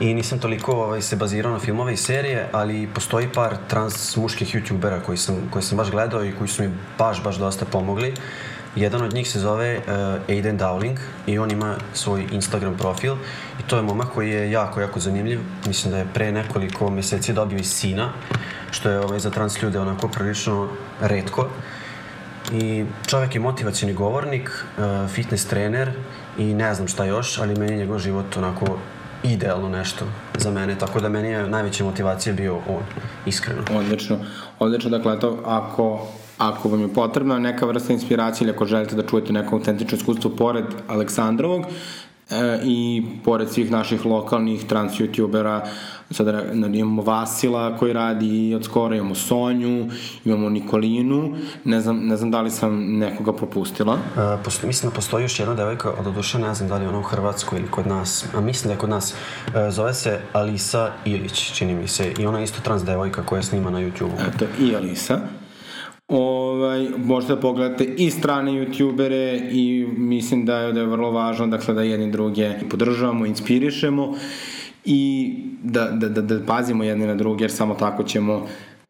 [0.00, 4.54] i nisam toliko ovaj, se bazirao na filmove i serije, ali postoji par trans muških
[4.54, 8.10] youtubera koji sam, koji sam baš gledao i koji su mi baš, baš dosta pomogli.
[8.10, 8.18] Uh,
[8.76, 9.84] Jedan od njih se zove uh,
[10.28, 13.14] Aiden Dowling i on ima svoj Instagram profil
[13.60, 15.40] i to je momak koji je jako, jako zanimljiv.
[15.66, 18.12] Mislim da je pre nekoliko meseci dobio i sina,
[18.70, 20.68] što je ovaj, za trans ljude onako prilično
[21.00, 21.48] redko.
[22.52, 25.90] I čovek je motivacijni govornik, uh, fitness trener
[26.38, 28.78] i ne znam šta još, ali meni je njegov život onako
[29.22, 30.04] idealno nešto
[30.38, 32.82] za mene, tako da meni je najveća motivacija bio on,
[33.26, 33.62] iskreno.
[33.74, 34.18] Odlično,
[34.58, 36.06] odlično, dakle, to ako
[36.38, 40.30] ako vam je potrebna neka vrsta inspiracije ili ako želite da čujete neko autentično iskustvo
[40.30, 41.62] pored Aleksandrovog
[42.30, 45.60] e, i pored svih naših lokalnih trans youtubera
[46.10, 46.42] sada
[46.74, 49.88] imamo Vasila koji radi od skora, imamo Sonju,
[50.24, 53.94] imamo Nikolinu, ne znam, ne znam da li sam nekoga propustila.
[54.16, 56.88] E, posto, mislim da postoji još jedna devojka, od duše ne znam da li je
[56.88, 59.14] ona u Hrvatskoj ili kod nas, a mislim da je kod nas,
[59.54, 63.42] e, zove se Alisa Ilić, čini mi se, i ona je isto trans devojka koja
[63.42, 64.20] snima na YouTube-u.
[64.28, 65.20] Eto, i Alisa.
[66.08, 71.46] Ovaj, možete da pogledate i strane youtubere i mislim da je, da je vrlo važno
[71.46, 74.14] dakle, da jedni druge podržavamo, inspirišemo
[74.84, 78.46] i da, da, da, da pazimo jedni na druge, jer samo tako ćemo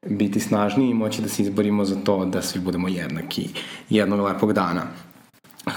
[0.06, 3.48] biti snažniji i moći da se izborimo za to da svi budemo jednaki
[3.90, 4.82] jednog lepog dana.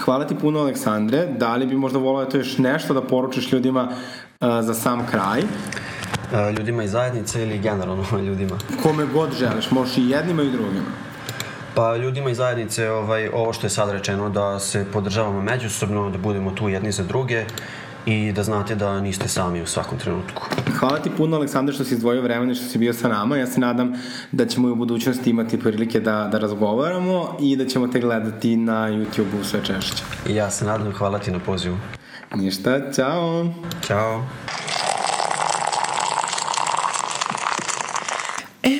[0.04, 1.26] Hvala ti puno, Aleksandre.
[1.38, 5.06] Da li bi možda volao da to još nešto da poručiš ljudima uh, za sam
[5.10, 5.40] kraj?
[5.40, 8.58] E, ljudima iz zajednice ili generalno ljudima?
[8.82, 10.90] Kome god želiš, možeš i jednima i drugima.
[11.74, 16.18] Pa ljudima iz zajednice ovaj, ovo što je sad rečeno da se podržavamo međusobno, da
[16.18, 17.44] budemo tu jedni za druge
[18.06, 20.42] i da znate da niste sami u svakom trenutku.
[20.78, 23.36] Hvala ti puno, Aleksandar, što si izdvojio vremena i što si bio sa nama.
[23.36, 23.92] Ja se nadam
[24.32, 28.56] da ćemo i u budućnosti imati prilike da, da razgovaramo i da ćemo te gledati
[28.56, 30.02] na YouTube-u sve češće.
[30.28, 31.76] Ja se nadam, hvala ti na pozivu.
[32.34, 33.46] Ništa, čao!
[33.86, 34.22] Ćao!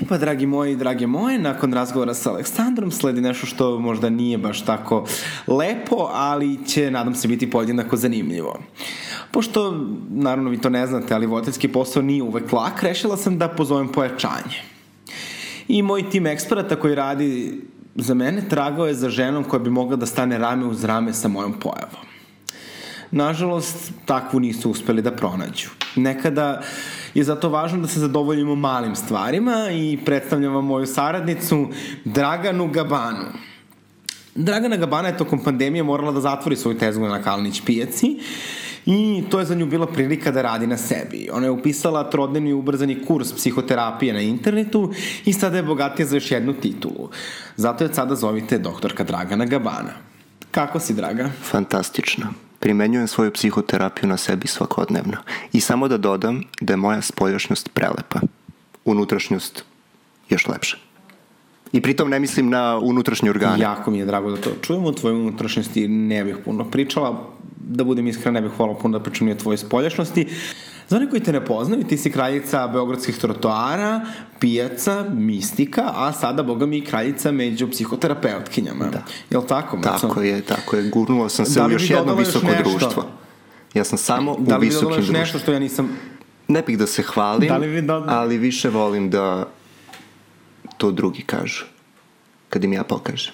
[0.08, 4.64] Pa, dragi moji, drage moje, nakon razgovora sa Aleksandrom sledi nešto što možda nije baš
[4.64, 5.06] tako
[5.46, 8.58] lepo, ali će, nadam se, biti podjednako zanimljivo.
[9.30, 13.48] Pošto, naravno, vi to ne znate, ali voditeljski posao nije uvek lak, rešila sam da
[13.48, 14.62] pozovem pojačanje.
[15.68, 17.60] I moj tim eksperata koji radi
[17.94, 21.28] za mene tragao je za ženom koja bi mogla da stane rame uz rame sa
[21.28, 22.15] mojom pojavom.
[23.10, 25.68] Nažalost, takvu nisu uspeli da pronađu.
[25.96, 26.62] Nekada
[27.14, 31.68] je zato važno da se zadovoljimo malim stvarima i predstavljam vam moju saradnicu
[32.04, 33.26] Draganu Gabanu.
[34.34, 38.18] Dragana Gabana je tokom pandemije morala da zatvori svoju tezgu na Kalnić pijaci
[38.86, 41.28] i to je za nju bila prilika da radi na sebi.
[41.32, 44.92] Ona je upisala trodnevni ubrzani kurs psihoterapije na internetu
[45.24, 47.10] i sada je bogatija za još jednu titulu.
[47.56, 49.92] Zato je sada zovite doktorka Dragana Gabana.
[50.50, 51.30] Kako si, Draga?
[51.42, 52.45] Fantastično.
[52.66, 55.16] Primenjujem svoju psihoterapiju na sebi svakodnevno.
[55.52, 58.20] I samo da dodam da je moja spoljašnjost prelepa.
[58.84, 59.64] Unutrašnjost
[60.28, 60.76] još lepša.
[61.72, 63.62] I pritom ne mislim na unutrašnje organe.
[63.62, 64.88] Jako mi je drago da to čujemo.
[64.88, 67.30] O tvojoj unutrašnjosti ne bih puno pričala.
[67.56, 70.26] Da budem iskren, ne bih volao puno da pričam ni o tvojoj spoljašnosti.
[70.88, 74.00] Za one koji te ne poznaju, ti si kraljica beogradskih trotoara,
[74.40, 78.84] pijaca, mistika, a sada, boga mi, kraljica među psihoterapeutkinjama.
[78.84, 79.02] Da.
[79.30, 79.78] Jel tako?
[79.82, 80.90] Tako je, tako je.
[80.90, 83.04] Gurnuo sam se da u još jedno visoko još društvo.
[83.74, 85.12] Ja sam samo da u visokim društvima.
[85.12, 85.88] Da li nešto što ja nisam...
[86.48, 87.48] Ne bih da se hvalim,
[87.86, 89.48] da li ali više volim da
[90.76, 91.64] to drugi kažu
[92.48, 93.32] kad im ja pokažem.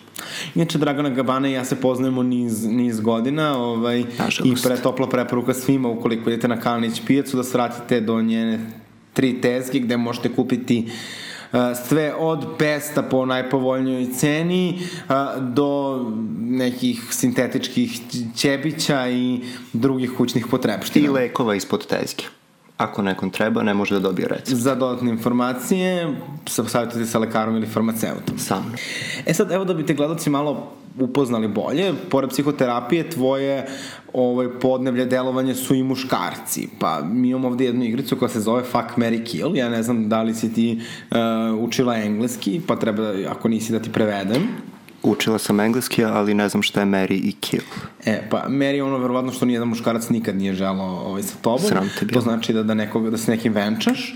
[0.54, 4.64] Inače, Dragana Gabana i ja se poznajemo niz, niz godina ovaj, Nažalost.
[4.64, 8.70] i pre topla preporuka svima ukoliko idete na Kalnić pijacu da svratite do njene
[9.12, 10.86] tri tezge gde možete kupiti
[11.52, 16.00] uh, sve od pesta po najpovoljnijoj ceni uh, do
[16.38, 18.00] nekih sintetičkih
[18.36, 19.40] ćebića i
[19.72, 21.06] drugih kućnih potrebština.
[21.06, 22.24] I lekova ispod tezge
[22.82, 24.60] ako nekom treba, ne može da dobije recept.
[24.60, 26.14] Za dodatne informacije,
[26.46, 28.38] savjetujte sa lekarom ili farmaceutom.
[28.38, 28.74] Sam.
[29.26, 33.66] E sad, evo da bi te gledalci malo upoznali bolje, pored psihoterapije, tvoje
[34.12, 36.68] ovaj, podnevlje delovanje su i muškarci.
[36.78, 39.56] Pa mi imamo ovde jednu igricu koja se zove Fuck, Mary Kill.
[39.56, 41.16] Ja ne znam da li si ti uh,
[41.58, 44.48] učila engleski, pa treba, ako nisi da ti prevedem.
[45.02, 47.62] Učila sam engleski, ali ne znam šta je Mary i Kill.
[48.04, 51.68] E, pa Mary je ono verovatno što nijedan muškarac nikad nije želao ovaj, sa tobom.
[51.68, 52.20] Sram te bilo.
[52.20, 54.14] To znači da, da, nekoga, da se nekim venčaš,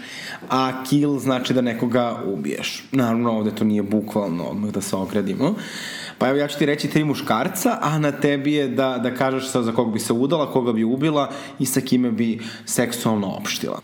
[0.51, 2.85] a kill znači da nekoga ubiješ.
[2.92, 5.55] Naravno, ovde to nije bukvalno, odmah da se ogradimo.
[6.18, 9.51] Pa evo ja ću ti reći tri muškarca, a na tebi je da, da kažeš
[9.51, 13.81] sa za koga bi se udala, koga bi ubila i sa kime bi seksualno opštila.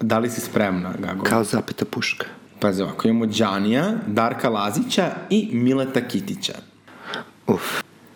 [0.00, 1.24] Da li si spremna, Gago?
[1.24, 2.26] Kao zapeta puška.
[2.62, 6.52] Pazi ovako, imamo Đanija, Darka Lazića i Mileta Kitića.
[7.46, 7.62] Uf.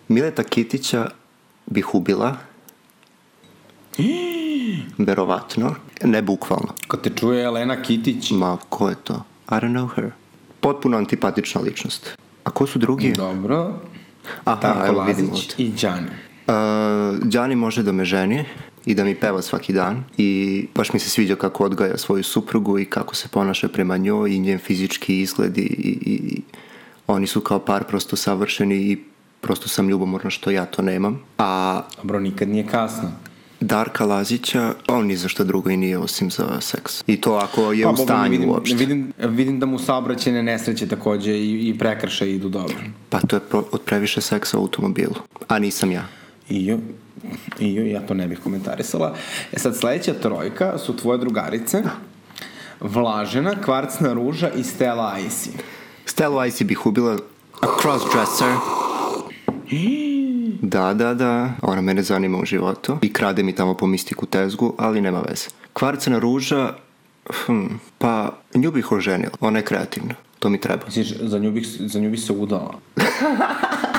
[0.08, 1.10] Mileta Kitića
[1.66, 2.36] bih ubila.
[4.98, 5.74] Verovatno.
[6.04, 6.68] Ne bukvalno.
[6.88, 8.30] Kad te čuje Elena Kitić.
[8.30, 9.22] Ma, ko je to?
[9.48, 10.10] I don't know her.
[10.60, 12.16] Potpuno antipatična ličnost.
[12.44, 13.12] A ko su drugi?
[13.12, 13.80] Dobro.
[14.44, 15.24] Aha, Darko evo ovdje.
[15.58, 16.06] i Đani.
[16.46, 18.44] Uh, Đani može da me ženi
[18.86, 22.78] i da mi peva svaki dan i baš mi se sviđa kako odgaja svoju suprugu
[22.78, 26.42] i kako se ponaša prema njoj i njen fizički izgled i, i, i
[27.06, 28.98] oni su kao par prosto savršeni i
[29.40, 31.20] prosto sam ljubomorna što ja to nemam.
[31.38, 33.12] A Dobro, nikad nije kasno.
[33.60, 37.02] Darka Lazića, on ni za što drugo i nije osim za seks.
[37.06, 38.76] I to ako je pa, u stanju vidim, uopšte.
[38.76, 42.76] Vidim, vidim da mu saobraćene nesreće takođe i, i prekrše idu dobro.
[43.08, 45.14] Pa to je pro, od previše seksa u automobilu.
[45.48, 46.08] A nisam ja.
[46.48, 46.78] I jo,
[47.60, 49.14] i ja to ne bih komentarisala.
[49.52, 51.82] E sad, sledeća trojka su tvoje drugarice.
[52.80, 55.48] Vlažena, Kvarcna ruža i Stella Icy.
[56.04, 57.16] Stella Icy bih ubila
[57.60, 58.52] a crossdresser.
[60.62, 64.74] Da, da, da, ona mene zanima u životu i krade mi tamo po mistiku tezgu,
[64.78, 65.48] ali nema veze.
[65.72, 66.74] Kvarcana ruža,
[67.46, 67.66] hm,
[67.98, 70.86] pa nju bih oženila, ona je kreativna, to mi treba.
[70.86, 72.74] Misliš, za nju bih, za nju bih se udala.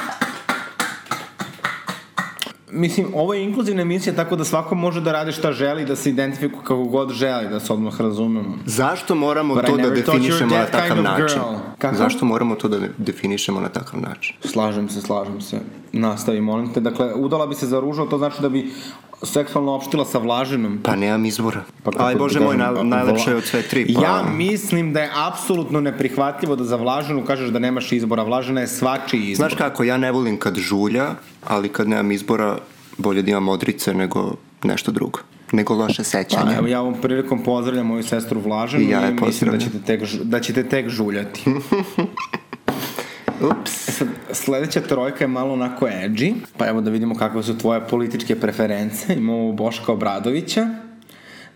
[2.71, 6.09] Mislim, ovo je inkluzivna emisija, tako da svako može da radi šta želi, da se
[6.09, 8.57] identifikuje kako god želi, da se odmah razumemo.
[8.65, 11.41] Zašto moramo But to da definišemo na takav kind of način?
[11.77, 11.95] Kako?
[11.95, 14.35] Zašto moramo to da definišemo na takav način?
[14.43, 15.59] Slažem se, slažem se.
[15.93, 16.79] Nastavi, molim te.
[16.79, 18.71] Dakle, udala bi se za ružo, to znači da bi
[19.23, 20.79] seksualno opštila sa vlaženom.
[20.83, 21.63] Pa nemam izbora.
[21.83, 23.93] Pa Aj ti Bože moj, pa, najlepše je od sve tri.
[23.93, 28.23] Pa, Ja mislim da je apsolutno neprihvatljivo da za vlaženu kažeš da nemaš izbora.
[28.23, 29.49] Vlažena je svačiji izbor.
[29.49, 31.09] Znaš kako, ja ne volim kad žulja,
[31.47, 32.57] ali kad nemam izbora,
[32.97, 35.19] bolje da imam modrice nego nešto drugo.
[35.51, 36.55] Nego loše Pa, sećanje.
[36.57, 40.01] evo, ja ovom prilikom pozdravljam moju sestru Vlaženu I ja je mislim da ćete tek,
[40.23, 41.43] da ćete tek žuljati.
[43.41, 43.71] Ups.
[43.71, 44.07] Sad,
[44.43, 49.13] sledeća trojka je malo onako edgy, pa evo da vidimo kakve su tvoje političke preference.
[49.15, 50.67] Imamo Boška Obradovića,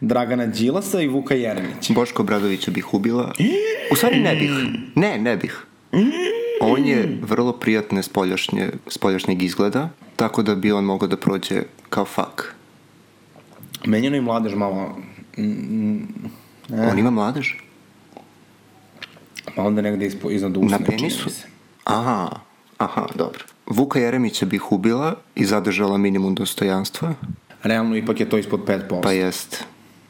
[0.02, 1.94] Dragana Đilasa i Vuka Jeremića.
[1.94, 3.34] Boško Bradovića bih ubila.
[3.92, 4.50] U stvari ne bih.
[4.96, 5.66] Ne, ne bih.
[6.62, 12.06] On je vrlo prijatne spoljašnje, spoljašnjeg izgleda, tako da bi on mogao da prođe kao
[12.06, 12.42] fuck.
[13.86, 14.98] Menjeno i mladež malo,
[16.72, 17.48] On ima mladež?
[19.56, 20.80] pa onda negde ispo, iznad usne.
[20.80, 21.30] Na penisu?
[21.30, 21.48] se.
[21.84, 22.30] Aha,
[22.78, 23.44] aha, dobro.
[23.68, 27.14] Vuka Jeremića bih ubila i zadržala minimum dostojanstva,
[27.64, 29.02] Realno ipak je to ispod 5%.
[29.04, 29.64] pa jest.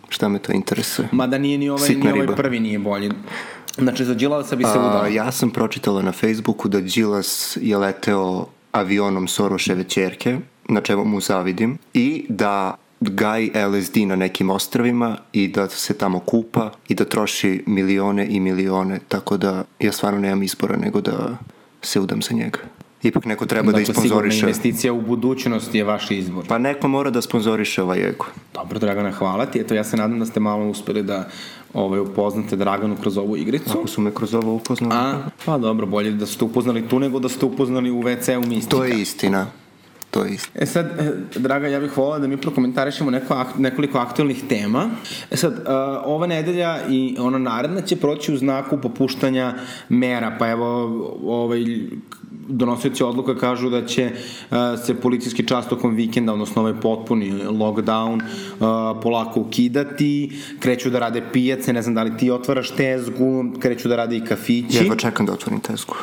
[0.10, 1.08] Šta me to interesuje?
[1.12, 2.36] Mada nije ni ovaj, Sitna ni ovaj riba.
[2.36, 3.12] prvi nije bolji.
[3.78, 5.08] Znači, za Đilasa bi se udala.
[5.08, 10.38] ja sam pročitala na Facebooku da Đilas je leteo avionom Soroševe čerke,
[10.70, 16.20] na čemu mu zavidim, i da gaji LSD na nekim ostravima i da se tamo
[16.20, 21.38] kupa i da troši milione i milione, tako da ja stvarno nemam izbora nego da
[21.82, 22.60] se udam za njega.
[23.04, 24.40] Ipak neko treba da dakle, sigurna isponzoriše.
[24.40, 26.46] investicija u budućnost je vaš izbor.
[26.48, 28.26] Pa neko mora da sponzoriše ovaj ego.
[28.54, 29.60] Dobro, Dragana, hvala ti.
[29.60, 31.30] Eto, ja se nadam da ste malo uspeli da
[31.74, 33.78] ovaj, upoznate Draganu kroz ovu igricu.
[33.80, 34.94] Ako su me kroz ovo upoznali.
[34.96, 38.78] A, pa dobro, bolje da ste upoznali tu nego da ste upoznali u WC-u Mistika.
[38.78, 39.48] To je istina.
[40.12, 40.64] To je istina.
[40.64, 44.90] E sad, e, Draga, ja bih volila da mi prokomentarišemo neko, ak- nekoliko aktualnih tema.
[45.32, 45.68] E sad, uh,
[46.06, 49.54] ova nedelja i ona naredna će proći u znaku popuštanja
[49.90, 50.68] mera, pa evo,
[51.26, 51.64] ovaj,
[52.48, 58.16] donosioci odluka kažu da će uh, se policijski čas tokom vikenda, odnosno ovaj potpuni lockdown,
[58.22, 63.88] uh, polako ukidati, kreću da rade pijace, ne znam da li ti otvaraš tezgu, kreću
[63.88, 64.78] da rade i kafići.
[64.78, 65.96] Jedva čekam da otvorim tezgu.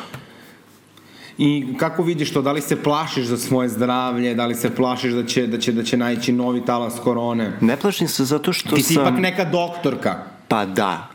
[1.41, 5.13] I kako vidiš to, da li se plašiš za svoje zdravlje, da li se plašiš
[5.13, 7.51] da će, da će, da će naći novi talas korone?
[7.61, 9.03] Ne plašim se zato što Ti si sam...
[9.03, 10.23] ipak neka doktorka.
[10.47, 11.07] Pa da.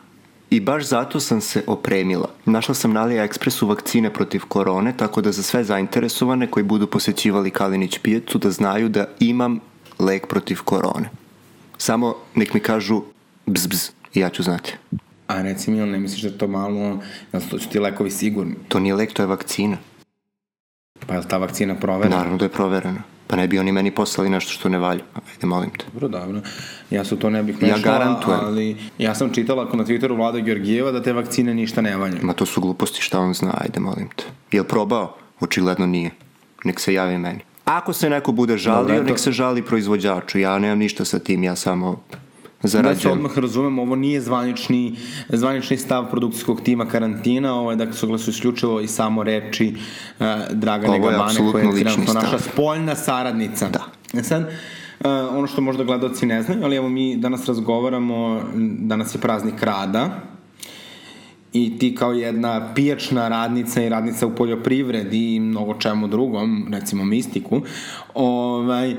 [0.51, 2.31] I baš zato sam se opremila.
[2.45, 7.51] Našla sam na AliExpressu vakcine protiv korone, tako da za sve zainteresovane koji budu posećivali
[7.51, 9.61] Kalinić pijecu da znaju da imam
[9.99, 11.11] lek protiv korone.
[11.79, 13.03] Samo nek mi kažu
[13.47, 14.75] bz bz i ja ću znati.
[15.27, 17.01] A reci mi, ne misliš da to malo,
[17.33, 18.55] da su ti lekovi sigurni?
[18.69, 19.77] To nije lek, to je vakcina.
[21.07, 22.17] Pa je li ta vakcina proverena?
[22.17, 23.03] Naravno da je proverena.
[23.27, 25.01] Pa ne bi oni meni poslali nešto što ne valja.
[25.15, 25.85] Ajde, molim te.
[25.93, 26.41] Dobro, dobro.
[26.91, 28.41] Ja su to ne bih Ja mešala, garantujem.
[28.43, 32.21] ali ja sam čitala ako na Twitteru Vlada Georgijeva da te vakcine ništa ne valjaju.
[32.23, 34.25] Ma to su gluposti, šta on zna, ajde, molim te.
[34.53, 35.17] Jel probao?
[35.41, 36.11] Očigledno nije.
[36.65, 37.41] Nek se javi meni.
[37.65, 39.05] Ako se neko bude žalio, Dobro, eto.
[39.05, 40.39] nek se žali proizvođaču.
[40.39, 42.03] Ja nemam ništa sa tim, ja samo
[42.65, 43.19] Da se zarađujem.
[43.19, 44.97] odmah razumem, ovo nije zvanični,
[45.29, 49.75] zvanični stav produkcijskog tima karantina, ovo je dakle su glasu isključivo i samo reči
[50.19, 53.69] uh, Dragane Gabane, koja je trenutno naša spoljna saradnica.
[53.69, 53.85] Da.
[54.21, 58.43] E sad, uh, ono što možda gledalci ne znaju, ali evo mi danas razgovaramo,
[58.79, 60.21] danas je praznik rada,
[61.53, 67.05] i ti kao jedna pijačna radnica i radnica u poljoprivredi i mnogo čemu drugom, recimo
[67.05, 67.61] mistiku,
[68.15, 68.99] ovaj, uh,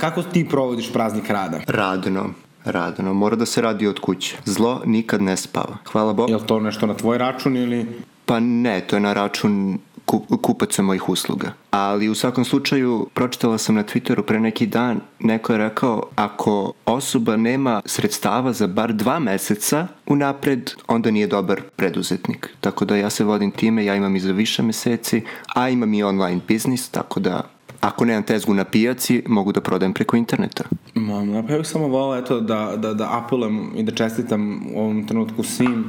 [0.00, 1.60] kako ti provodiš praznik rada?
[1.66, 2.30] Radno,
[2.64, 3.14] radno.
[3.14, 4.36] Mora da se radi od kuće.
[4.44, 5.76] Zlo nikad ne spava.
[5.92, 6.30] Hvala Bogu.
[6.30, 7.86] Je li to nešto na tvoj račun ili...
[8.26, 11.52] Pa ne, to je na račun ku- kupaca mojih usluga.
[11.70, 16.72] Ali u svakom slučaju, pročitala sam na Twitteru pre neki dan, neko je rekao, ako
[16.86, 22.48] osoba nema sredstava za bar dva meseca unapred, onda nije dobar preduzetnik.
[22.60, 25.22] Tako da ja se vodim time, ja imam i za više meseci,
[25.54, 27.42] a imam i online biznis, tako da
[27.82, 30.64] ako nemam tezgu na pijaci, mogu da prodajem preko interneta.
[30.94, 35.06] Ma, ja bih samo volao eto, da, da, da apelujem i da čestitam u ovom
[35.06, 35.84] trenutku svim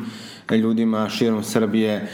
[0.51, 2.07] ljudima širom Srbije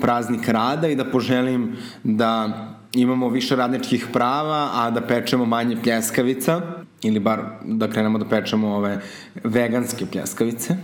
[0.00, 6.60] praznik rada i da poželim da imamo više radničkih prava, a da pečemo manje pljeskavica
[7.02, 9.00] ili bar da krenemo da pečemo ove
[9.44, 10.76] veganske pljeskavice.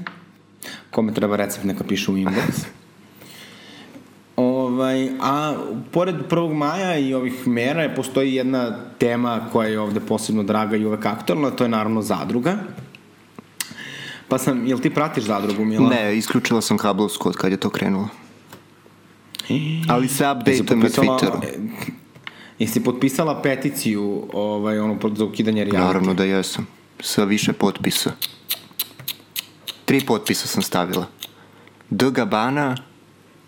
[0.91, 2.67] Kome treba recept neka piše u inbox.
[4.73, 5.55] Ovaj, a
[5.91, 6.55] pored 1.
[6.55, 11.07] maja i ovih mera je postoji jedna tema koja je ovde posebno draga i uvek
[11.07, 12.57] aktualna, to je naravno zadruga.
[14.29, 15.89] Pa sam, jel ti pratiš zadrugu, Mila?
[15.91, 18.09] Ne, isključila sam kablovsku od kad je to krenulo.
[19.89, 21.45] Ali se updateujem na Twitteru.
[21.45, 21.59] e,
[22.59, 25.87] Jesi potpisala peticiju ovaj, ono, za ukidanje reality?
[25.87, 26.67] Naravno da jesam.
[27.01, 28.13] Sa više potpisa.
[29.85, 31.07] Tri potpisa sam stavila.
[31.91, 32.11] D.
[32.11, 32.77] Gabana,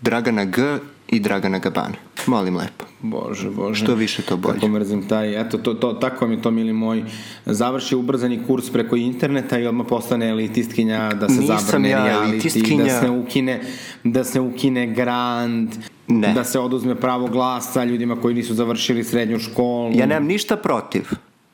[0.00, 1.94] Dragana G i Dragana Gabana.
[2.26, 2.84] Molim lepo.
[3.02, 3.84] Bože, bože.
[3.84, 4.54] Što više, to bolje.
[4.54, 7.04] Kako mrzim taj, eto, to, to, tako mi to, mili moji.
[7.46, 12.84] Završi ubrzani kurs preko interneta i odmah postane elitistkinja, da se Nisam zabrane ja reality,
[12.84, 13.60] da se ukine,
[14.04, 15.76] da se ukine grant,
[16.08, 16.32] Ne.
[16.32, 19.92] da se oduzme pravo glasa ljudima koji nisu završili srednju školu.
[19.94, 21.02] Ja nemam ništa protiv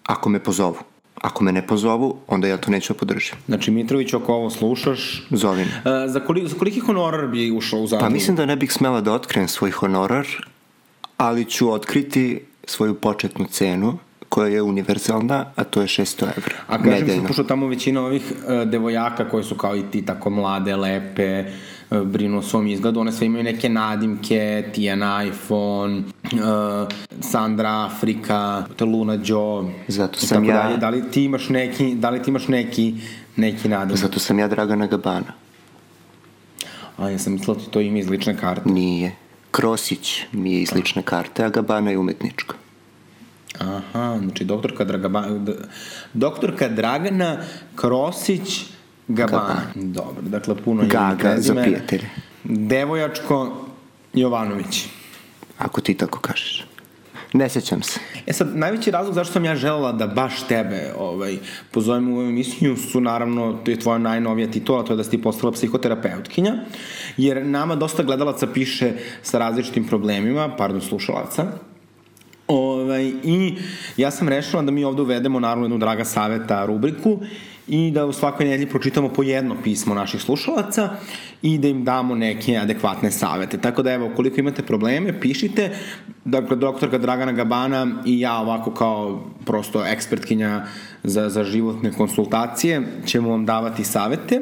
[0.07, 0.77] ako me pozovu.
[1.21, 3.35] Ako me ne pozovu, onda ja to neću da podržim.
[3.47, 5.93] Znači, Mitrović, ako ovo slušaš, Zovi me.
[5.93, 8.05] e, za, koliko, za koliki honorar bi ušao u zadrugu?
[8.05, 10.27] Pa mislim da ne bih smela da otkrijem svoj honorar,
[11.17, 16.57] ali ću otkriti svoju početnu cenu koja je univerzalna, a to je 600 evra.
[16.67, 20.31] A kažem se, pošto tamo većina ovih uh, devojaka koje su kao i ti tako
[20.31, 21.55] mlade, lepe, uh,
[21.93, 24.41] brinu o svom izgledu, one sve imaju neke nadimke,
[24.75, 26.89] Tijana iPhone, uh,
[27.23, 29.65] Sandra Afrika, Luna Joe.
[29.89, 30.77] Zato sam ja- Dalje.
[30.77, 32.95] Da li ti imaš neki, da li ti imaš neki,
[33.37, 33.99] neki nadimak?
[33.99, 35.33] Zato sam ja Dragana Gabana.
[36.99, 38.69] A ja sam mislila ti to ime iz lične karte.
[38.71, 39.17] Nije.
[39.51, 42.55] Krosić mi je iz lične karte, a Gabana je umetnička.
[43.59, 45.55] Aha, znači doktorka, Dragaba, d-
[46.15, 47.37] doktorka Dragana
[47.75, 48.61] Krosić
[49.11, 49.63] Gabana.
[49.75, 52.07] Dobro, dakle puno Gaga za prijatelje.
[52.45, 53.67] Devojačko
[54.15, 54.87] Jovanović.
[55.59, 56.67] Ako ti tako kažeš.
[57.33, 58.01] Ne sećam se.
[58.27, 61.39] E sad, najveći razlog zašto sam ja želela da baš tebe ovaj,
[61.71, 65.11] pozovem u ovu emisiju su naravno, to je tvoja najnovija titula, to je da si
[65.11, 66.55] ti postala psihoterapeutkinja,
[67.17, 68.93] jer nama dosta gledalaca piše
[69.23, 71.47] sa različitim problemima, pardon, slušalaca,
[72.51, 73.55] Ovaj, I
[73.97, 77.19] ja sam rešila da mi ovde uvedemo naravno jednu draga saveta rubriku
[77.69, 80.89] i da u svakoj nedelji pročitamo po jedno pismo naših slušalaca
[81.43, 83.59] i da im damo neke adekvatne savete.
[83.59, 85.77] Tako da evo, ukoliko imate probleme, pišite.
[86.25, 90.67] Dakle, doktorka Dragana Gabana i ja ovako kao prosto ekspertkinja
[91.03, 94.41] za, za životne konsultacije ćemo vam davati savete.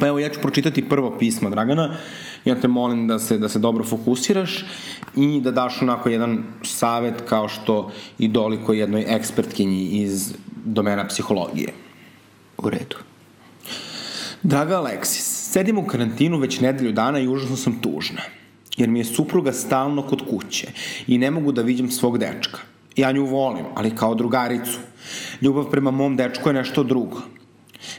[0.00, 1.96] Pa evo, ja ću pročitati prvo pismo Dragana.
[2.44, 4.64] Ja te molim da se, da se dobro fokusiraš
[5.16, 11.81] i da daš onako jedan savet kao što i doliko jednoj ekspertkinji iz domena psihologije.
[12.58, 12.96] U redu.
[14.42, 18.22] Draga Aleksis, sedim u karantinu već nedelju dana i užasno sam tužna.
[18.76, 20.66] Jer mi je supruga stalno kod kuće
[21.06, 22.58] i ne mogu da vidim svog dečka.
[22.96, 24.78] Ja nju volim, ali kao drugaricu.
[25.40, 27.20] Ljubav prema mom dečku je nešto drugo.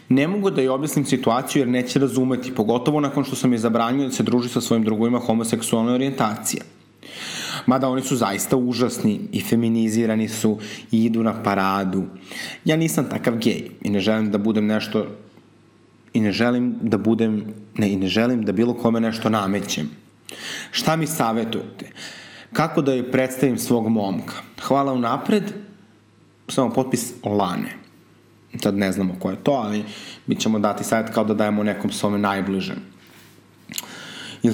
[0.10, 4.08] Ne mogu da joj objasnim situaciju jer neće razumeti, pogotovo nakon što sam je zabranio
[4.08, 6.62] da se druži sa svojim drugovima homoseksualne orijentacije.
[7.66, 10.60] Mada oni su zaista užasni i feminizirani su
[10.92, 12.04] i idu na paradu.
[12.66, 15.08] Ja nisam takav gej i ne želim da budem nešto
[16.14, 19.90] i ne želim da budem, ne, i ne želim da bilo kome nešto namećem.
[20.72, 21.92] Šta mi savjetujete?
[22.54, 24.34] Kako da joj predstavim svog momka?
[24.62, 25.44] Hvala unapred,
[26.48, 27.74] samo potpis Lane.
[28.62, 29.84] Sad ne znamo ko je to, ali
[30.28, 32.78] mi ćemo dati savjet kao da dajemo nekom svome najbližem.
[34.44, 34.54] Jel,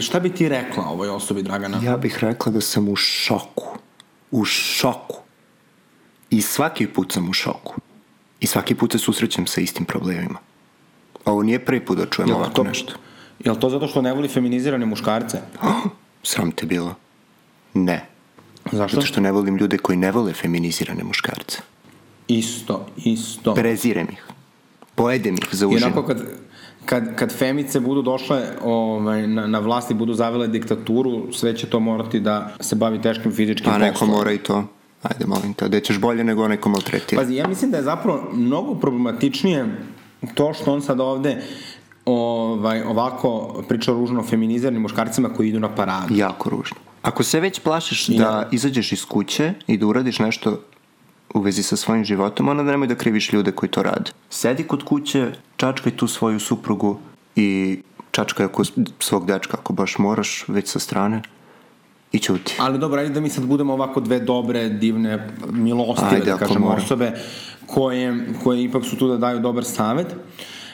[0.00, 1.80] šta bi ti rekla ovoj osobi, Dragana?
[1.84, 3.78] Ja bih rekla da sam u šoku.
[4.30, 5.16] U šoku.
[6.30, 7.74] I svaki put sam u šoku.
[8.40, 10.38] I svaki put se susrećem sa istim problemima.
[11.24, 12.92] Ovo nije prvi put da čujem Jel ovako to, nešto.
[13.44, 15.40] Jel to zato što ne voli feminizirane muškarce?
[16.22, 16.94] Sram te bilo.
[17.74, 18.06] Ne.
[18.72, 18.94] Zašto?
[18.94, 21.58] Zato što ne volim ljude koji ne vole feminizirane muškarce.
[22.28, 23.54] Isto, isto.
[23.54, 24.24] Prezirem ih.
[24.94, 25.86] Pojedem ih za I užinu.
[25.86, 26.22] onako kad,
[26.86, 31.66] kad, kad femice budu došle ovaj, na, na vlast i budu zavele diktaturu, sve će
[31.66, 34.10] to morati da se bavi teškim fizičkim Pa neko poslom.
[34.10, 34.64] mora i to.
[35.02, 35.68] Ajde, molim te.
[35.68, 37.22] Da ćeš bolje nego onaj ko maltretira.
[37.22, 39.66] Pazi, ja mislim da je zapravo mnogo problematičnije
[40.34, 41.42] to što on sad ovde
[42.04, 46.14] ovaj, ovako priča ružno o feminiziranim muškarcima koji idu na paradu.
[46.14, 46.76] Jako ružno.
[47.02, 50.60] Ako se već plašiš I da izađeš iz kuće i da uradiš nešto
[51.34, 54.10] u vezi sa svojim životom, onda nemoj da kriviš ljude koji to rade.
[54.30, 56.98] Sedi kod kuće, čačkaj tu svoju suprugu
[57.36, 57.78] i
[58.10, 58.62] čačkaj ako
[58.98, 61.22] svog dečka, ako baš moraš, već sa strane
[62.12, 62.56] i ćuti.
[62.58, 66.66] Ali dobro, ajde da mi sad budemo ovako dve dobre, divne, milostive, Ajde, da kažemo,
[66.66, 66.82] mora.
[66.82, 67.12] osobe
[67.66, 70.06] koje, koje ipak su tu da daju dobar savet.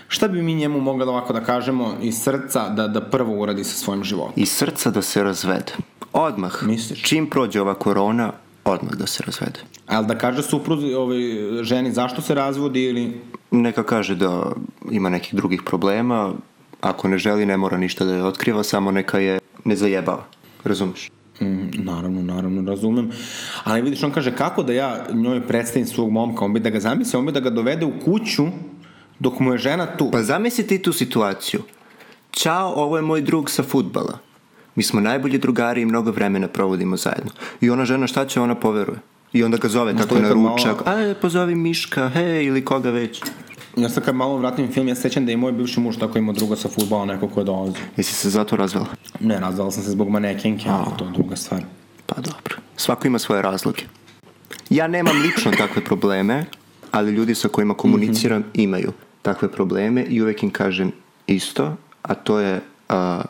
[0.09, 3.65] Šta bi mi njemu mogli da ovako da kažemo iz srca da, da prvo uradi
[3.65, 4.33] sa svojim životom?
[4.37, 5.73] Iz srca da se razvede.
[6.13, 6.63] Odmah.
[6.63, 7.03] Misliš?
[7.03, 8.33] Čim prođe ova korona,
[8.69, 9.61] odmah da se razvede.
[9.87, 11.19] Ali da kaže supruzi, ovaj,
[11.63, 13.21] ženi zašto se razvodi ili...
[13.51, 14.53] Neka kaže da
[14.91, 16.33] ima nekih drugih problema,
[16.81, 20.25] ako ne želi ne mora ništa da je otkriva, samo neka je ne zajebava.
[20.65, 21.11] Razumeš?
[21.41, 23.11] Mm, naravno, naravno, razumem.
[23.65, 26.81] Ali vidiš, on kaže kako da ja njoj predstavim svog momka, on bi da ga
[26.81, 28.47] zamisli, on bi da ga dovede u kuću
[29.19, 30.11] dok mu je žena tu.
[30.11, 31.63] Pa zamisli ti tu situaciju.
[32.33, 34.19] Ćao, ovo je moj drug sa futbala.
[34.79, 37.31] Mi smo najbolji drugari i mnogo vremena provodimo zajedno.
[37.61, 38.99] I ona žena šta će, ona poveruje.
[39.33, 42.91] I onda ga zove tako na kad malo- ručak, aj pozovi Miška, hej, ili koga
[42.91, 43.23] već.
[43.77, 46.19] Ja sad kad malo vratim film, ja se sećam da je moj bivši muž tako
[46.19, 47.83] imao druga sa futbola, neko ko je dolazio.
[47.97, 48.87] Jesi se zato razvela?
[49.21, 51.63] Ne, razvala sam se zbog manekenke, ali to je druga stvar.
[52.07, 52.57] Pa dobro.
[52.77, 53.83] Svako ima svoje razloge.
[54.71, 56.45] Ja nemam lično takve probleme,
[56.91, 60.93] ali ljudi sa kojima komuniciram imaju takve probleme i uvek im kažem
[61.27, 63.23] isto, a to je a,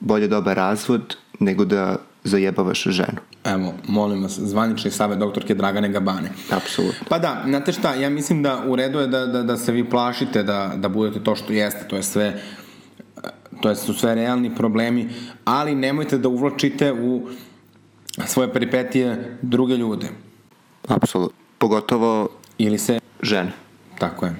[0.00, 3.18] bolje dobar razvod nego da zajebavaš ženu.
[3.44, 6.30] Evo, molim vas, zvanični savjet doktorke Dragane Gabane.
[6.50, 7.06] Apsolutno.
[7.08, 9.90] Pa da, znate šta, ja mislim da u redu je da, da, da se vi
[9.90, 12.40] plašite da, da budete to što jeste, to je sve
[13.60, 15.08] to je, su sve realni problemi,
[15.44, 17.28] ali nemojte da uvlačite u
[18.26, 20.06] svoje peripetije druge ljude.
[20.88, 21.36] Apsolutno.
[21.58, 22.28] Pogotovo
[22.58, 23.52] Ili se žene.
[23.98, 24.36] Tako je.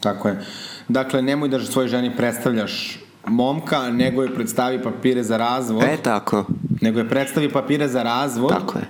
[0.00, 0.44] Tako je.
[0.88, 5.82] Dakle, nemoj da svojoj ženi predstavljaš momka, nego je predstavi papire za razvod.
[5.82, 6.44] E, tako.
[6.80, 8.50] Nego je predstavi papire za razvod.
[8.50, 8.84] Tako je.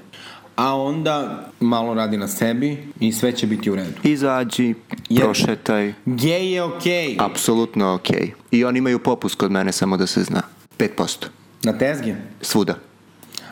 [0.57, 3.93] A onda malo radi na sebi i sve će biti u redu.
[4.03, 4.74] Izađi,
[5.09, 5.93] Jer- prošetaj.
[6.07, 7.16] Gej je okej.
[7.20, 8.32] Apsolutno okej.
[8.51, 10.43] I oni imaju popust kod mene, samo da se zna.
[10.78, 11.26] 5%.
[11.62, 12.14] Na tezgi.
[12.41, 12.74] Svuda.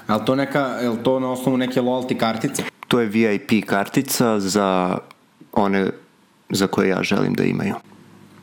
[0.07, 2.63] Ali to neka, je li to na osnovu neke loyalty kartice?
[2.89, 4.99] To je VIP kartica za
[5.53, 5.91] one
[6.51, 7.75] za koje ja želim da imaju.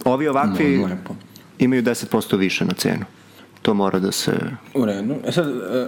[0.06, 1.14] Ovi ovakvi No, lepo.
[1.60, 3.06] Imaju 10% više na cenu.
[3.62, 4.32] To mora da se...
[4.74, 5.16] U redu.
[5.26, 5.88] E sad, e,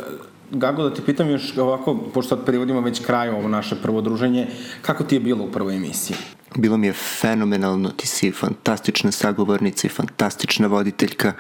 [0.52, 4.48] Gago, da ti pitam još ovako, pošto sad privodimo već kraju ovo naše prvo druženje,
[4.82, 6.18] kako ti je bilo u prvoj emisiji?
[6.56, 11.34] Bilo mi je fenomenalno, ti si fantastična sagovornica i fantastična voditeljka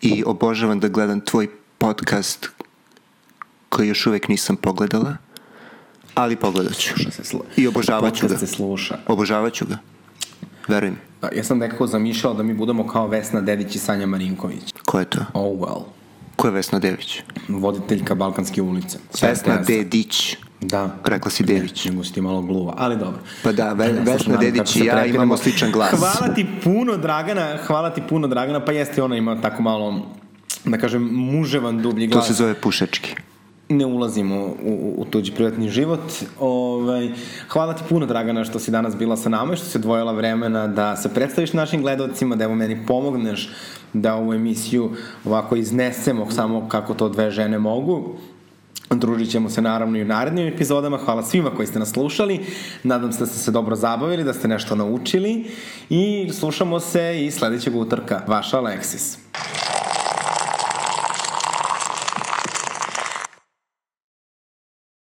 [0.00, 2.48] i obožavam da gledam tvoj podcast
[3.68, 5.16] koji još uvek nisam pogledala,
[6.14, 6.94] ali pogledat ću.
[7.56, 8.28] I obožavat ću ga.
[8.28, 8.98] Podcast se sluša.
[9.06, 9.78] Obožavat ću ga.
[10.68, 10.96] Veruj mi.
[11.32, 14.74] Ja sam nekako zamišljao da mi budemo kao Vesna Dedić i Sanja Marinković.
[14.84, 15.18] Ko je to?
[15.32, 15.82] Oh well.
[16.36, 17.20] Ko je Vesna Dević?
[17.48, 18.98] Voditeljka Balkanske ulice.
[19.22, 19.56] Vesna.
[19.56, 20.36] Dedić.
[20.60, 20.96] Da.
[21.04, 21.84] Rekla si Dević.
[21.84, 23.20] Nego si ti malo gluva, ali dobro.
[23.42, 25.90] Pa da, Ve- znam, Vesna Dedić i ja imamo sličan glas.
[25.90, 30.06] Hvala ti puno, Dragana, hvala ti puno, Dragana, pa jeste ona ima tako malo,
[30.64, 32.26] da kažem, muževan dublji To glas.
[32.26, 33.14] se zove pušački.
[33.68, 36.00] Ne ulazimo u, u, tuđi privatni život.
[36.40, 37.10] Ovaj,
[37.48, 40.66] hvala ti puno, Dragana, što si danas bila sa nama i što si odvojila vremena
[40.66, 43.50] da se predstaviš našim gledalcima, da evo meni pomogneš
[43.92, 44.90] da ovu emisiju
[45.24, 48.16] ovako iznesemo samo kako to dve žene mogu.
[48.90, 50.96] Družit ćemo se naravno i u narednim epizodama.
[50.96, 52.40] Hvala svima koji ste nas slušali.
[52.82, 55.44] Nadam se da ste se dobro zabavili, da ste nešto naučili
[55.90, 58.22] i slušamo se i sledećeg utorka.
[58.26, 59.18] Vaša Aleksis.